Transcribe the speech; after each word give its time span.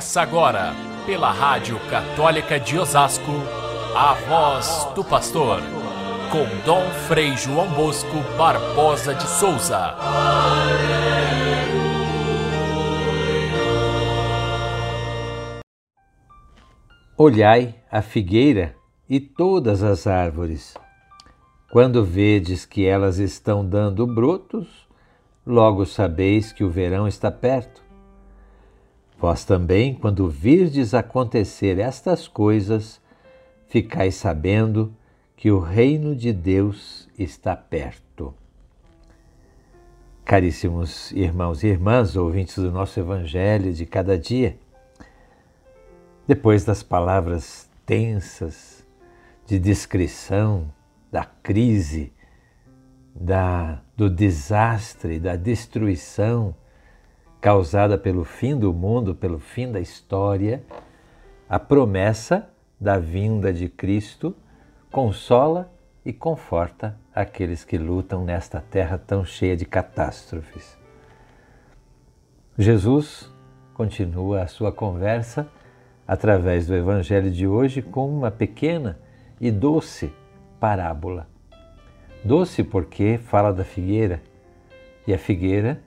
Começa 0.00 0.22
agora, 0.22 0.72
pela 1.04 1.30
Rádio 1.30 1.78
Católica 1.90 2.58
de 2.58 2.78
Osasco, 2.78 3.32
a 3.94 4.14
voz 4.14 4.88
do 4.94 5.04
pastor, 5.04 5.60
com 6.32 6.46
Dom 6.64 6.88
Frei 7.06 7.36
João 7.36 7.68
Bosco 7.74 8.16
Barbosa 8.38 9.14
de 9.14 9.28
Souza. 9.28 9.94
Olhai 17.18 17.74
a 17.92 18.00
figueira 18.00 18.74
e 19.06 19.20
todas 19.20 19.82
as 19.82 20.06
árvores. 20.06 20.78
Quando 21.70 22.02
vedes 22.02 22.64
que 22.64 22.86
elas 22.86 23.18
estão 23.18 23.68
dando 23.68 24.06
brotos, 24.06 24.88
logo 25.46 25.84
sabeis 25.84 26.54
que 26.54 26.64
o 26.64 26.70
verão 26.70 27.06
está 27.06 27.30
perto. 27.30 27.89
Vós 29.20 29.44
também, 29.44 29.94
quando 29.94 30.30
virdes 30.30 30.94
acontecer 30.94 31.78
estas 31.78 32.26
coisas, 32.26 32.98
ficais 33.68 34.14
sabendo 34.14 34.94
que 35.36 35.50
o 35.50 35.58
reino 35.58 36.16
de 36.16 36.32
Deus 36.32 37.06
está 37.18 37.54
perto. 37.54 38.32
Caríssimos 40.24 41.12
irmãos 41.12 41.62
e 41.62 41.66
irmãs, 41.66 42.16
ouvintes 42.16 42.56
do 42.56 42.72
nosso 42.72 42.98
Evangelho 42.98 43.74
de 43.74 43.84
cada 43.84 44.16
dia, 44.16 44.58
depois 46.26 46.64
das 46.64 46.82
palavras 46.82 47.68
tensas 47.84 48.86
de 49.46 49.58
descrição 49.58 50.72
da 51.12 51.24
crise, 51.24 52.10
da, 53.14 53.82
do 53.94 54.08
desastre, 54.08 55.18
da 55.18 55.36
destruição 55.36 56.54
causada 57.40 57.96
pelo 57.96 58.24
fim 58.24 58.56
do 58.56 58.72
mundo, 58.72 59.14
pelo 59.14 59.38
fim 59.38 59.70
da 59.70 59.80
história, 59.80 60.62
a 61.48 61.58
promessa 61.58 62.48
da 62.78 62.98
vinda 62.98 63.52
de 63.52 63.68
Cristo 63.68 64.34
consola 64.90 65.72
e 66.04 66.12
conforta 66.12 66.96
aqueles 67.14 67.64
que 67.64 67.78
lutam 67.78 68.24
nesta 68.24 68.60
terra 68.60 68.98
tão 68.98 69.24
cheia 69.24 69.56
de 69.56 69.64
catástrofes. 69.64 70.78
Jesus 72.58 73.32
continua 73.74 74.42
a 74.42 74.46
sua 74.46 74.70
conversa 74.70 75.48
através 76.06 76.66
do 76.66 76.74
Evangelho 76.74 77.30
de 77.30 77.46
hoje 77.46 77.80
com 77.80 78.08
uma 78.08 78.30
pequena 78.30 78.98
e 79.40 79.50
doce 79.50 80.12
parábola. 80.58 81.28
Doce 82.22 82.62
porque 82.62 83.18
fala 83.18 83.52
da 83.52 83.64
figueira, 83.64 84.20
e 85.06 85.14
a 85.14 85.18
figueira 85.18 85.80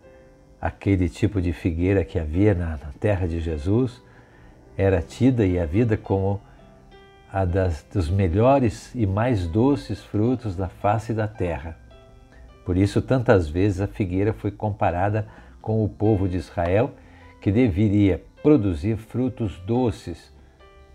aquele 0.64 1.10
tipo 1.10 1.42
de 1.42 1.52
figueira 1.52 2.06
que 2.06 2.18
havia 2.18 2.54
na, 2.54 2.78
na 2.78 2.94
terra 2.98 3.28
de 3.28 3.42
Jesus, 3.42 4.02
era 4.78 5.02
tida 5.02 5.46
e 5.46 5.60
a 5.60 5.66
vida 5.66 5.98
como 5.98 6.40
a 7.30 7.44
das, 7.44 7.86
dos 7.92 8.10
melhores 8.10 8.96
e 8.96 9.06
mais 9.06 9.46
doces 9.46 10.02
frutos 10.02 10.56
da 10.56 10.70
face 10.70 11.14
da 11.14 11.28
terra. 11.28 11.78
Por 12.66 12.78
isso, 12.78 13.02
tantas 13.02 13.50
vezes 13.50 13.82
a 13.82 13.88
figueira 13.88 14.32
foi 14.32 14.52
comparada 14.52 15.28
com 15.62 15.84
o 15.84 15.90
povo 15.90 16.30
de 16.30 16.38
Israel, 16.38 16.92
que 17.42 17.52
deveria 17.52 18.24
produzir 18.42 18.96
frutos 18.96 19.60
doces 19.68 20.32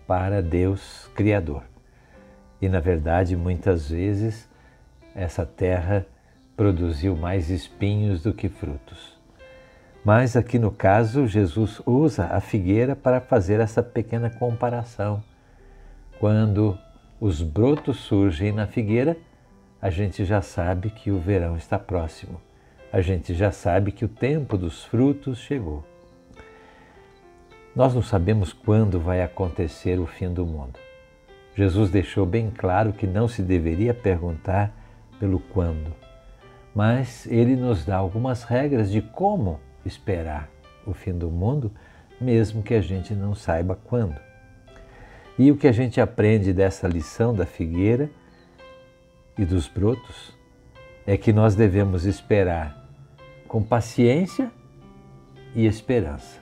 para 0.07 0.41
Deus 0.41 1.07
Criador. 1.13 1.61
E, 2.59 2.67
na 2.67 2.79
verdade, 2.79 3.37
muitas 3.37 3.87
vezes 3.91 4.49
essa 5.13 5.45
terra 5.45 6.07
produziu 6.57 7.15
mais 7.15 7.51
espinhos 7.51 8.23
do 8.23 8.33
que 8.33 8.49
frutos. 8.49 9.18
Mas 10.11 10.35
aqui 10.35 10.57
no 10.57 10.71
caso, 10.71 11.27
Jesus 11.27 11.83
usa 11.85 12.25
a 12.31 12.41
figueira 12.41 12.95
para 12.95 13.21
fazer 13.21 13.59
essa 13.59 13.83
pequena 13.83 14.27
comparação. 14.27 15.23
Quando 16.19 16.75
os 17.21 17.43
brotos 17.43 17.97
surgem 17.97 18.51
na 18.51 18.65
figueira, 18.65 19.15
a 19.79 19.91
gente 19.91 20.25
já 20.25 20.41
sabe 20.41 20.89
que 20.89 21.11
o 21.11 21.19
verão 21.19 21.55
está 21.55 21.77
próximo. 21.77 22.41
A 22.91 23.01
gente 23.01 23.35
já 23.35 23.51
sabe 23.51 23.91
que 23.91 24.03
o 24.03 24.07
tempo 24.07 24.57
dos 24.57 24.83
frutos 24.83 25.37
chegou. 25.37 25.85
Nós 27.75 27.93
não 27.93 28.01
sabemos 28.01 28.51
quando 28.51 28.99
vai 28.99 29.21
acontecer 29.21 29.99
o 29.99 30.07
fim 30.07 30.33
do 30.33 30.43
mundo. 30.43 30.79
Jesus 31.53 31.91
deixou 31.91 32.25
bem 32.25 32.49
claro 32.49 32.93
que 32.93 33.05
não 33.05 33.27
se 33.27 33.43
deveria 33.43 33.93
perguntar 33.93 34.73
pelo 35.19 35.39
quando, 35.39 35.93
mas 36.73 37.27
ele 37.27 37.55
nos 37.55 37.85
dá 37.85 37.97
algumas 37.97 38.41
regras 38.41 38.89
de 38.89 39.03
como 39.03 39.59
esperar 39.85 40.49
o 40.85 40.93
fim 40.93 41.13
do 41.13 41.29
mundo, 41.29 41.71
mesmo 42.19 42.63
que 42.63 42.73
a 42.73 42.81
gente 42.81 43.13
não 43.13 43.33
saiba 43.33 43.75
quando. 43.75 44.19
E 45.37 45.51
o 45.51 45.57
que 45.57 45.67
a 45.67 45.71
gente 45.71 46.01
aprende 46.01 46.51
dessa 46.51 46.87
lição 46.87 47.33
da 47.33 47.45
figueira 47.45 48.09
e 49.37 49.45
dos 49.45 49.67
brotos 49.67 50.37
é 51.07 51.17
que 51.17 51.31
nós 51.31 51.55
devemos 51.55 52.05
esperar 52.05 52.77
com 53.47 53.63
paciência 53.63 54.51
e 55.55 55.65
esperança. 55.65 56.39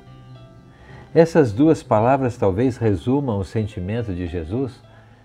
Essas 1.13 1.53
duas 1.53 1.81
palavras 1.81 2.37
talvez 2.37 2.77
resumam 2.77 3.39
o 3.39 3.45
sentimento 3.45 4.13
de 4.13 4.27
Jesus 4.27 4.81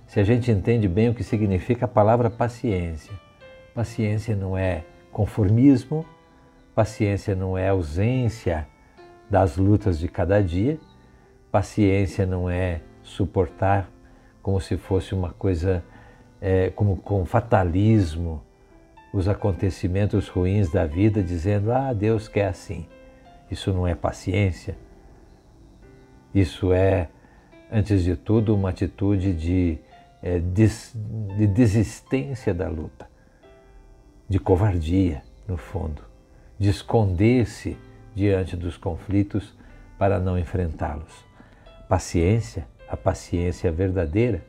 se 0.06 0.20
a 0.20 0.24
gente 0.24 0.50
entende 0.50 0.86
bem 0.86 1.08
o 1.08 1.14
que 1.14 1.24
significa 1.24 1.86
a 1.86 1.88
palavra 1.88 2.28
paciência. 2.28 3.12
Paciência 3.74 4.36
não 4.36 4.56
é 4.56 4.84
conformismo, 5.10 6.04
Paciência 6.74 7.34
não 7.34 7.56
é 7.58 7.68
ausência 7.68 8.66
das 9.28 9.58
lutas 9.58 9.98
de 9.98 10.08
cada 10.08 10.42
dia. 10.42 10.80
Paciência 11.50 12.24
não 12.24 12.48
é 12.48 12.80
suportar 13.02 13.90
como 14.42 14.58
se 14.58 14.78
fosse 14.78 15.14
uma 15.14 15.30
coisa, 15.34 15.84
é, 16.40 16.70
como 16.70 16.96
com 16.96 17.26
fatalismo, 17.26 18.42
os 19.12 19.28
acontecimentos 19.28 20.28
ruins 20.28 20.70
da 20.70 20.86
vida, 20.86 21.22
dizendo: 21.22 21.70
Ah, 21.70 21.92
Deus 21.92 22.26
quer 22.26 22.46
assim. 22.46 22.86
Isso 23.50 23.70
não 23.70 23.86
é 23.86 23.94
paciência. 23.94 24.74
Isso 26.34 26.72
é, 26.72 27.08
antes 27.70 28.02
de 28.02 28.16
tudo, 28.16 28.54
uma 28.54 28.70
atitude 28.70 29.34
de, 29.34 29.78
é, 30.22 30.38
des, 30.38 30.96
de 31.36 31.46
desistência 31.46 32.54
da 32.54 32.66
luta, 32.70 33.06
de 34.26 34.38
covardia, 34.38 35.22
no 35.46 35.58
fundo 35.58 36.11
de 36.62 36.70
esconder-se 36.70 37.76
diante 38.14 38.56
dos 38.56 38.76
conflitos 38.76 39.52
para 39.98 40.20
não 40.20 40.38
enfrentá-los. 40.38 41.12
Paciência, 41.88 42.68
a 42.88 42.96
paciência 42.96 43.72
verdadeira, 43.72 44.44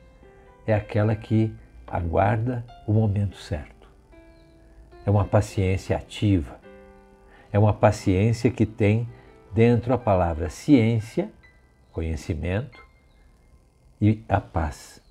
é 0.68 0.76
aquela 0.76 1.16
que 1.16 1.52
aguarda 1.88 2.64
o 2.86 2.94
momento 2.94 3.36
certo. 3.38 3.90
É 5.04 5.10
uma 5.10 5.26
paciência 5.26 5.98
ativa. 5.98 6.60
É 7.52 7.58
uma 7.58 7.74
paciência 7.74 8.52
que 8.52 8.68
tem 8.68 9.10
dentro 9.52 9.92
a 9.92 9.98
palavra 9.98 10.52
ciência, 10.52 11.32
conhecimento 11.92 12.80
e 14.00 14.24
a 14.30 14.40
paz. 14.40 15.02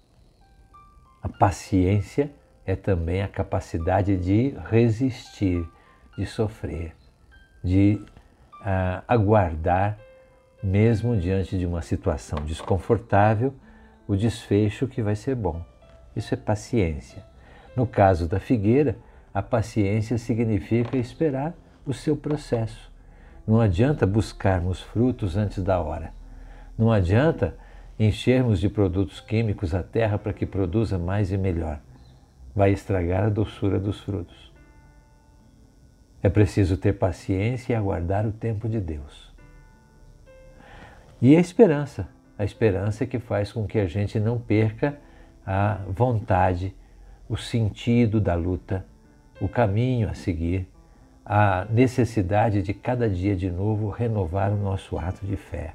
A 1.20 1.28
paciência 1.28 2.30
é 2.64 2.76
também 2.76 3.22
a 3.22 3.28
capacidade 3.28 4.16
de 4.16 4.54
resistir 4.70 5.68
de 6.16 6.26
sofrer, 6.26 6.94
de 7.62 8.00
uh, 8.60 9.02
aguardar, 9.06 9.98
mesmo 10.62 11.16
diante 11.16 11.58
de 11.58 11.66
uma 11.66 11.82
situação 11.82 12.38
desconfortável, 12.44 13.54
o 14.06 14.16
desfecho 14.16 14.86
que 14.86 15.02
vai 15.02 15.16
ser 15.16 15.34
bom. 15.34 15.64
Isso 16.14 16.34
é 16.34 16.36
paciência. 16.36 17.24
No 17.74 17.86
caso 17.86 18.28
da 18.28 18.38
figueira, 18.38 18.96
a 19.32 19.42
paciência 19.42 20.18
significa 20.18 20.96
esperar 20.96 21.54
o 21.86 21.92
seu 21.94 22.16
processo. 22.16 22.92
Não 23.46 23.60
adianta 23.60 24.06
buscarmos 24.06 24.80
frutos 24.80 25.36
antes 25.36 25.62
da 25.62 25.80
hora. 25.80 26.12
Não 26.78 26.92
adianta 26.92 27.56
enchermos 27.98 28.60
de 28.60 28.68
produtos 28.68 29.20
químicos 29.20 29.74
a 29.74 29.82
terra 29.82 30.18
para 30.18 30.32
que 30.32 30.46
produza 30.46 30.98
mais 30.98 31.32
e 31.32 31.38
melhor. 31.38 31.80
Vai 32.54 32.70
estragar 32.72 33.24
a 33.24 33.28
doçura 33.28 33.80
dos 33.80 34.00
frutos. 34.00 34.51
É 36.22 36.28
preciso 36.28 36.76
ter 36.76 36.92
paciência 36.92 37.72
e 37.72 37.76
aguardar 37.76 38.26
o 38.26 38.32
tempo 38.32 38.68
de 38.68 38.80
Deus. 38.80 39.32
E 41.20 41.36
a 41.36 41.40
esperança, 41.40 42.08
a 42.38 42.44
esperança 42.44 43.04
que 43.06 43.18
faz 43.18 43.52
com 43.52 43.66
que 43.66 43.78
a 43.78 43.86
gente 43.86 44.20
não 44.20 44.38
perca 44.38 44.98
a 45.44 45.80
vontade, 45.88 46.74
o 47.28 47.36
sentido 47.36 48.20
da 48.20 48.34
luta, 48.34 48.86
o 49.40 49.48
caminho 49.48 50.08
a 50.08 50.14
seguir, 50.14 50.68
a 51.24 51.66
necessidade 51.70 52.62
de 52.62 52.74
cada 52.74 53.08
dia 53.08 53.34
de 53.34 53.50
novo 53.50 53.88
renovar 53.88 54.52
o 54.52 54.56
nosso 54.56 54.98
ato 54.98 55.24
de 55.24 55.36
fé. 55.36 55.74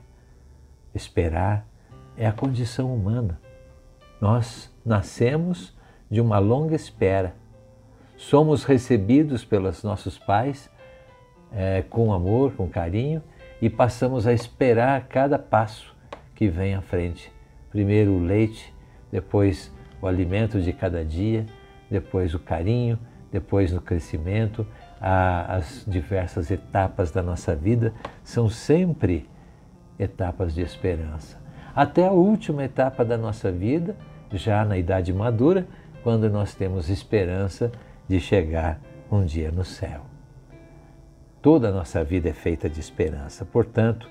Esperar 0.93 1.65
é 2.17 2.25
a 2.25 2.31
condição 2.31 2.93
humana. 2.93 3.39
Nós 4.19 4.73
nascemos 4.85 5.75
de 6.09 6.19
uma 6.21 6.39
longa 6.39 6.75
espera 6.75 7.35
somos 8.17 8.63
recebidos 8.63 9.45
pelos 9.45 9.83
nossos 9.83 10.17
pais 10.17 10.69
é, 11.53 11.83
com 11.89 12.11
amor, 12.11 12.51
com 12.53 12.67
carinho 12.67 13.23
e 13.61 13.69
passamos 13.69 14.27
a 14.27 14.33
esperar 14.33 15.07
cada 15.07 15.39
passo 15.39 15.95
que 16.35 16.47
vem 16.47 16.75
à 16.75 16.81
frente. 16.81 17.31
Primeiro 17.69 18.11
o 18.11 18.19
leite, 18.19 18.73
depois 19.11 19.71
o 20.01 20.07
alimento 20.07 20.59
de 20.59 20.73
cada 20.73 21.05
dia, 21.05 21.45
depois 21.89 22.33
o 22.33 22.39
carinho, 22.39 22.99
depois 23.31 23.71
no 23.71 23.81
crescimento, 23.81 24.65
as 24.99 25.85
diversas 25.87 26.49
etapas 26.49 27.11
da 27.11 27.21
nossa 27.21 27.55
vida 27.55 27.93
são 28.23 28.49
sempre 28.49 29.29
etapas 29.99 30.53
de 30.53 30.61
esperança. 30.61 31.37
Até 31.75 32.07
a 32.07 32.11
última 32.11 32.63
etapa 32.63 33.05
da 33.05 33.17
nossa 33.17 33.51
vida, 33.51 33.95
já 34.31 34.65
na 34.65 34.77
idade 34.77 35.13
madura, 35.13 35.67
quando 36.03 36.29
nós 36.29 36.55
temos 36.55 36.89
esperança 36.89 37.71
de 38.07 38.19
chegar 38.19 38.79
um 39.11 39.23
dia 39.25 39.51
no 39.51 39.65
céu. 39.65 40.05
Toda 41.41 41.69
a 41.69 41.71
nossa 41.71 42.03
vida 42.03 42.29
é 42.29 42.33
feita 42.33 42.69
de 42.69 42.79
esperança. 42.79 43.45
Portanto, 43.45 44.09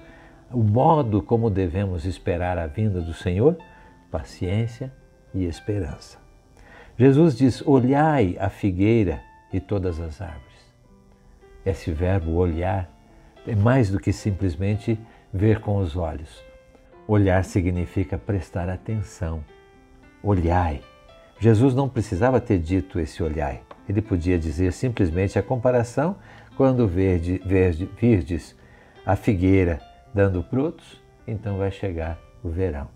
o 0.51 0.63
modo 0.63 1.21
como 1.21 1.51
devemos 1.51 2.05
esperar 2.05 2.57
a 2.59 2.67
vinda 2.67 3.01
do 3.01 3.13
Senhor, 3.13 3.59
paciência 4.11 4.93
e 5.35 5.45
esperança. 5.45 6.19
Jesus 6.99 7.37
diz: 7.37 7.63
Olhai 7.67 8.37
a 8.39 8.49
figueira 8.49 9.21
e 9.53 9.61
todas 9.61 10.01
as 10.01 10.21
árvores. 10.21 10.47
Esse 11.65 11.91
verbo 11.91 12.33
olhar 12.33 12.89
é 13.47 13.55
mais 13.55 13.91
do 13.91 13.99
que 13.99 14.13
simplesmente 14.13 14.99
ver 15.33 15.61
com 15.61 15.77
os 15.77 15.97
olhos. 15.97 16.43
Olhar 17.09 17.45
significa 17.45 18.17
prestar 18.17 18.69
atenção. 18.69 19.45
Olhai. 20.23 20.81
Jesus 21.39 21.75
não 21.75 21.89
precisava 21.89 22.41
ter 22.41 22.59
dito 22.59 22.99
esse 22.99 23.23
olhai. 23.23 23.63
Ele 23.89 24.03
podia 24.03 24.39
dizer 24.39 24.73
simplesmente 24.73 25.39
a 25.39 25.43
comparação 25.43 26.17
quando 26.57 26.89
verde, 26.89 27.41
verde, 27.45 27.89
virdes 28.01 28.57
a 29.05 29.15
figueira 29.15 29.81
dando 30.13 30.43
frutos, 30.43 31.01
então 31.27 31.59
vai 31.59 31.71
chegar 31.71 32.19
o 32.43 32.49
verão. 32.49 32.89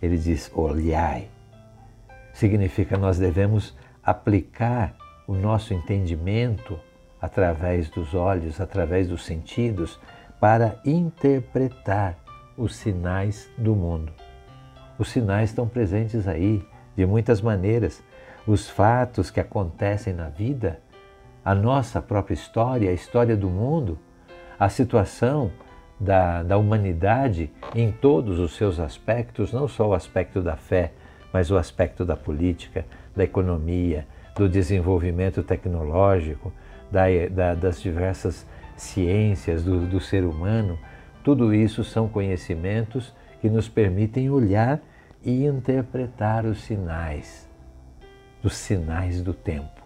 Ele 0.00 0.18
diz: 0.18 0.50
olhai. 0.54 1.28
Significa 2.32 2.98
nós 2.98 3.18
devemos 3.18 3.74
aplicar 4.02 4.94
o 5.26 5.34
nosso 5.34 5.74
entendimento 5.74 6.78
através 7.20 7.88
dos 7.88 8.14
olhos, 8.14 8.60
através 8.60 9.08
dos 9.08 9.24
sentidos, 9.24 9.98
para 10.38 10.78
interpretar 10.84 12.16
os 12.56 12.76
sinais 12.76 13.50
do 13.56 13.74
mundo. 13.74 14.12
Os 14.98 15.08
sinais 15.08 15.50
estão 15.50 15.66
presentes 15.66 16.28
aí 16.28 16.64
de 16.94 17.04
muitas 17.04 17.40
maneiras. 17.40 18.02
Os 18.46 18.68
fatos 18.68 19.30
que 19.30 19.40
acontecem 19.40 20.12
na 20.12 20.28
vida, 20.28 20.78
a 21.44 21.54
nossa 21.54 22.00
própria 22.00 22.34
história, 22.34 22.90
a 22.90 22.94
história 22.94 23.36
do 23.36 23.48
mundo, 23.48 23.98
a 24.58 24.68
situação 24.68 25.50
da, 25.98 26.42
da 26.42 26.56
humanidade 26.56 27.50
em 27.74 27.90
todos 27.90 28.38
os 28.38 28.56
seus 28.56 28.78
aspectos, 28.78 29.52
não 29.52 29.66
só 29.66 29.88
o 29.88 29.94
aspecto 29.94 30.42
da 30.42 30.56
fé, 30.56 30.92
mas 31.32 31.50
o 31.50 31.56
aspecto 31.56 32.04
da 32.04 32.16
política, 32.16 32.84
da 33.14 33.24
economia, 33.24 34.06
do 34.34 34.48
desenvolvimento 34.48 35.42
tecnológico, 35.42 36.52
da, 36.90 37.04
da, 37.30 37.54
das 37.54 37.80
diversas 37.80 38.46
ciências 38.76 39.64
do, 39.64 39.86
do 39.86 40.00
ser 40.00 40.24
humano, 40.24 40.78
tudo 41.24 41.52
isso 41.52 41.82
são 41.82 42.08
conhecimentos 42.08 43.12
que 43.40 43.50
nos 43.50 43.68
permitem 43.68 44.30
olhar 44.30 44.80
e 45.24 45.44
interpretar 45.44 46.44
os 46.44 46.62
sinais, 46.62 47.45
os 48.42 48.56
sinais 48.56 49.22
do 49.22 49.32
tempo. 49.34 49.82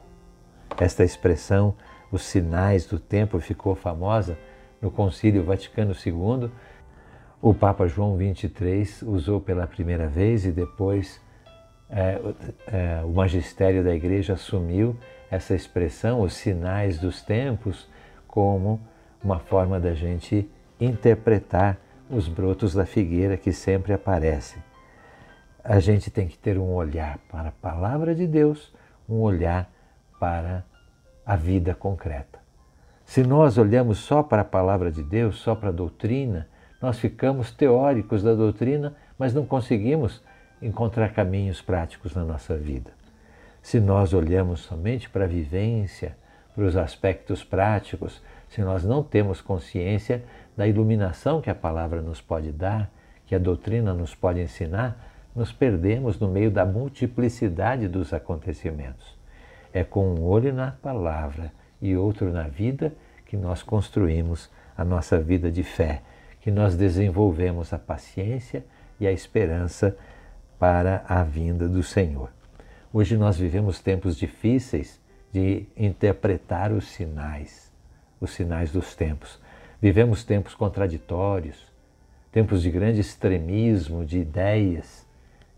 Esta 0.78 1.04
expressão, 1.04 1.74
os 2.10 2.22
sinais 2.22 2.86
do 2.86 2.98
tempo, 2.98 3.38
ficou 3.40 3.74
famosa 3.74 4.38
no 4.80 4.90
Concílio 4.90 5.44
Vaticano 5.44 5.92
II, 5.94 6.50
o 7.42 7.54
Papa 7.54 7.86
João 7.86 8.18
XXIII 8.18 9.08
usou 9.08 9.40
pela 9.40 9.66
primeira 9.66 10.06
vez 10.06 10.44
e 10.44 10.52
depois 10.52 11.20
é, 11.88 12.20
é, 12.66 13.00
o 13.04 13.08
magistério 13.08 13.82
da 13.82 13.94
Igreja 13.94 14.34
assumiu 14.34 14.96
essa 15.30 15.54
expressão, 15.54 16.20
os 16.20 16.34
sinais 16.34 16.98
dos 16.98 17.22
tempos, 17.22 17.88
como 18.28 18.80
uma 19.22 19.38
forma 19.38 19.80
da 19.80 19.94
gente 19.94 20.48
interpretar 20.78 21.78
os 22.10 22.28
brotos 22.28 22.74
da 22.74 22.84
figueira 22.84 23.36
que 23.36 23.52
sempre 23.52 23.92
aparecem. 23.92 24.62
A 25.62 25.78
gente 25.78 26.10
tem 26.10 26.26
que 26.26 26.38
ter 26.38 26.56
um 26.58 26.72
olhar 26.74 27.18
para 27.30 27.48
a 27.50 27.52
palavra 27.52 28.14
de 28.14 28.26
Deus, 28.26 28.72
um 29.08 29.20
olhar 29.20 29.70
para 30.18 30.64
a 31.24 31.36
vida 31.36 31.74
concreta. 31.74 32.38
Se 33.04 33.22
nós 33.22 33.58
olhamos 33.58 33.98
só 33.98 34.22
para 34.22 34.42
a 34.42 34.44
palavra 34.44 34.90
de 34.90 35.02
Deus, 35.02 35.36
só 35.38 35.54
para 35.54 35.68
a 35.68 35.72
doutrina, 35.72 36.48
nós 36.80 36.98
ficamos 36.98 37.50
teóricos 37.50 38.22
da 38.22 38.34
doutrina, 38.34 38.94
mas 39.18 39.34
não 39.34 39.44
conseguimos 39.44 40.22
encontrar 40.62 41.12
caminhos 41.12 41.60
práticos 41.60 42.14
na 42.14 42.24
nossa 42.24 42.56
vida. 42.56 42.90
Se 43.62 43.78
nós 43.78 44.14
olhamos 44.14 44.60
somente 44.60 45.10
para 45.10 45.24
a 45.24 45.28
vivência, 45.28 46.16
para 46.54 46.64
os 46.64 46.76
aspectos 46.76 47.44
práticos, 47.44 48.22
se 48.48 48.62
nós 48.62 48.82
não 48.84 49.02
temos 49.02 49.40
consciência 49.40 50.24
da 50.56 50.66
iluminação 50.66 51.40
que 51.40 51.50
a 51.50 51.54
palavra 51.54 52.00
nos 52.00 52.20
pode 52.20 52.50
dar, 52.50 52.90
que 53.26 53.34
a 53.34 53.38
doutrina 53.38 53.92
nos 53.92 54.14
pode 54.14 54.40
ensinar, 54.40 55.09
nos 55.34 55.52
perdemos 55.52 56.18
no 56.18 56.28
meio 56.28 56.50
da 56.50 56.64
multiplicidade 56.64 57.88
dos 57.88 58.12
acontecimentos. 58.12 59.18
É 59.72 59.84
com 59.84 60.14
um 60.14 60.22
olho 60.22 60.52
na 60.52 60.72
palavra 60.72 61.52
e 61.80 61.96
outro 61.96 62.32
na 62.32 62.44
vida 62.44 62.92
que 63.26 63.36
nós 63.36 63.62
construímos 63.62 64.50
a 64.76 64.84
nossa 64.84 65.18
vida 65.18 65.50
de 65.50 65.62
fé, 65.62 66.02
que 66.40 66.50
nós 66.50 66.74
desenvolvemos 66.74 67.72
a 67.72 67.78
paciência 67.78 68.64
e 68.98 69.06
a 69.06 69.12
esperança 69.12 69.96
para 70.58 71.04
a 71.08 71.22
vinda 71.22 71.68
do 71.68 71.82
Senhor. 71.82 72.30
Hoje 72.92 73.16
nós 73.16 73.38
vivemos 73.38 73.78
tempos 73.78 74.16
difíceis 74.16 75.00
de 75.32 75.66
interpretar 75.76 76.72
os 76.72 76.88
sinais, 76.88 77.72
os 78.20 78.32
sinais 78.32 78.72
dos 78.72 78.96
tempos. 78.96 79.38
Vivemos 79.80 80.24
tempos 80.24 80.54
contraditórios, 80.54 81.70
tempos 82.32 82.62
de 82.62 82.70
grande 82.70 83.00
extremismo 83.00 84.04
de 84.04 84.18
ideias, 84.18 84.99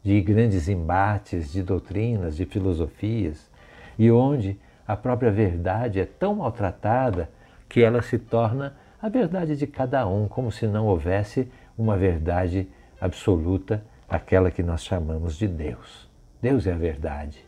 de 0.03 0.21
grandes 0.21 0.69
embates 0.69 1.53
de 1.53 1.63
doutrinas, 1.63 2.37
de 2.37 2.45
filosofias, 2.45 3.51
e 3.99 4.11
onde 4.11 4.59
a 4.87 4.97
própria 4.97 5.31
verdade 5.31 6.01
é 6.01 6.05
tão 6.05 6.37
maltratada 6.37 7.31
que 7.69 7.83
ela 7.83 8.03
se 8.03 8.19
torna 8.19 8.75
a 9.01 9.09
verdade 9.09 9.57
de 9.57 9.67
cada 9.67 10.07
um, 10.07 10.29
como 10.29 10.51
se 10.51 10.67
não 10.67 10.87
houvesse 10.87 11.51
uma 11.79 11.97
verdade 11.97 12.69
absoluta, 13.01 13.83
aquela 14.09 14.51
que 14.51 14.63
nós 14.63 14.85
chamamos 14.85 15.37
de 15.37 15.49
Deus. 15.49 16.09
Deus 16.41 16.67
é 16.67 16.73
a 16.73 16.77
verdade. 16.77 17.45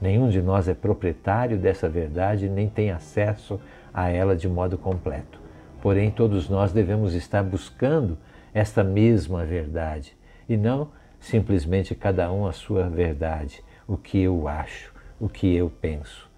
Nenhum 0.00 0.28
de 0.28 0.40
nós 0.40 0.68
é 0.68 0.74
proprietário 0.74 1.58
dessa 1.58 1.88
verdade 1.88 2.48
nem 2.48 2.68
tem 2.68 2.90
acesso 2.90 3.60
a 3.92 4.08
ela 4.08 4.36
de 4.36 4.48
modo 4.48 4.78
completo. 4.78 5.40
Porém, 5.82 6.10
todos 6.10 6.48
nós 6.48 6.72
devemos 6.72 7.14
estar 7.14 7.42
buscando 7.42 8.16
esta 8.54 8.82
mesma 8.82 9.44
verdade 9.44 10.16
e 10.48 10.56
não 10.56 10.90
simplesmente 11.20 11.94
cada 11.94 12.30
um 12.32 12.46
a 12.46 12.52
sua 12.52 12.88
verdade, 12.88 13.62
o 13.86 13.96
que 13.96 14.20
eu 14.20 14.48
acho, 14.48 14.92
o 15.18 15.28
que 15.28 15.54
eu 15.54 15.70
penso. 15.70 16.28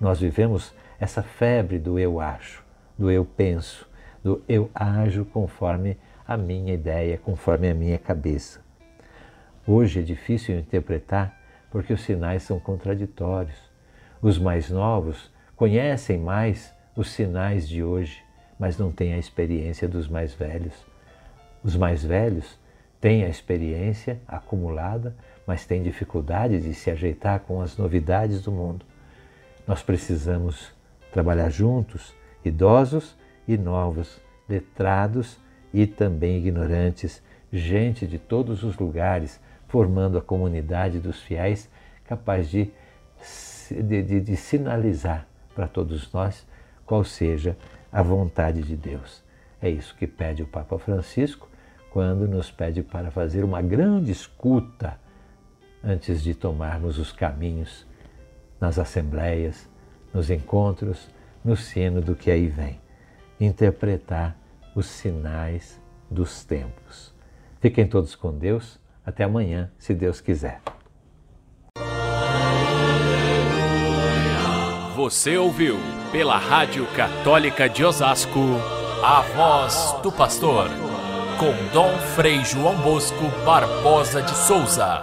Nós 0.00 0.20
vivemos 0.20 0.74
essa 0.98 1.22
febre 1.22 1.78
do 1.78 1.98
eu 1.98 2.20
acho, 2.20 2.64
do 2.98 3.10
eu 3.10 3.24
penso, 3.24 3.88
do 4.22 4.42
eu 4.48 4.70
ajo 4.74 5.24
conforme 5.24 5.96
a 6.26 6.36
minha 6.36 6.72
ideia, 6.72 7.18
conforme 7.18 7.68
a 7.68 7.74
minha 7.74 7.98
cabeça. 7.98 8.60
Hoje 9.66 10.00
é 10.00 10.02
difícil 10.02 10.58
interpretar 10.58 11.38
porque 11.70 11.92
os 11.92 12.02
sinais 12.02 12.42
são 12.42 12.58
contraditórios. 12.58 13.58
Os 14.20 14.38
mais 14.38 14.70
novos 14.70 15.32
conhecem 15.56 16.18
mais 16.18 16.74
os 16.96 17.10
sinais 17.10 17.68
de 17.68 17.82
hoje, 17.82 18.22
mas 18.58 18.76
não 18.76 18.90
têm 18.90 19.14
a 19.14 19.18
experiência 19.18 19.88
dos 19.88 20.08
mais 20.08 20.34
velhos. 20.34 20.74
Os 21.62 21.76
mais 21.76 22.04
velhos 22.04 22.58
têm 23.00 23.24
a 23.24 23.28
experiência 23.28 24.20
acumulada, 24.28 25.16
mas 25.46 25.64
têm 25.64 25.82
dificuldade 25.82 26.60
de 26.60 26.74
se 26.74 26.90
ajeitar 26.90 27.40
com 27.40 27.60
as 27.60 27.76
novidades 27.76 28.42
do 28.42 28.52
mundo. 28.52 28.84
Nós 29.66 29.82
precisamos 29.82 30.72
trabalhar 31.10 31.48
juntos, 31.48 32.14
idosos 32.44 33.16
e 33.48 33.56
novos, 33.56 34.20
letrados 34.48 35.38
e 35.72 35.86
também 35.86 36.38
ignorantes, 36.38 37.22
gente 37.52 38.06
de 38.06 38.18
todos 38.18 38.62
os 38.62 38.76
lugares, 38.76 39.40
formando 39.66 40.18
a 40.18 40.22
comunidade 40.22 40.98
dos 40.98 41.20
fiéis 41.20 41.68
capaz 42.04 42.48
de, 42.48 42.70
de, 43.70 44.02
de, 44.02 44.20
de 44.20 44.36
sinalizar 44.36 45.26
para 45.54 45.66
todos 45.66 46.12
nós 46.12 46.46
qual 46.84 47.04
seja 47.04 47.56
a 47.92 48.02
vontade 48.02 48.62
de 48.62 48.76
Deus. 48.76 49.22
É 49.62 49.68
isso 49.68 49.94
que 49.96 50.06
pede 50.06 50.42
o 50.42 50.46
Papa 50.46 50.78
Francisco 50.78 51.49
quando 51.90 52.26
nos 52.28 52.50
pede 52.50 52.82
para 52.82 53.10
fazer 53.10 53.44
uma 53.44 53.60
grande 53.60 54.12
escuta 54.12 54.98
antes 55.82 56.22
de 56.22 56.34
tomarmos 56.34 56.98
os 56.98 57.12
caminhos 57.12 57.86
nas 58.60 58.78
assembleias, 58.78 59.68
nos 60.12 60.30
encontros, 60.30 61.08
no 61.44 61.56
sino 61.56 62.00
do 62.00 62.14
que 62.14 62.30
aí 62.30 62.46
vem. 62.46 62.80
Interpretar 63.40 64.36
os 64.74 64.86
sinais 64.86 65.80
dos 66.10 66.44
tempos. 66.44 67.14
Fiquem 67.60 67.86
todos 67.86 68.14
com 68.14 68.36
Deus. 68.36 68.78
Até 69.04 69.24
amanhã, 69.24 69.70
se 69.78 69.94
Deus 69.94 70.20
quiser. 70.20 70.60
Você 74.94 75.36
ouviu 75.38 75.76
pela 76.12 76.36
Rádio 76.36 76.86
Católica 76.94 77.68
de 77.68 77.82
Osasco 77.82 78.38
a 79.02 79.22
voz 79.22 79.96
do 80.02 80.12
pastor 80.12 80.68
com 81.40 81.54
Dom 81.72 81.96
Frei 82.14 82.44
João 82.44 82.76
Bosco 82.76 83.30
Barbosa 83.46 84.20
de 84.20 84.36
Souza. 84.36 85.02